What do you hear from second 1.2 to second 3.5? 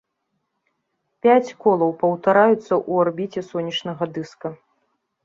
Пяць колаў паўтараюцца ў арбіце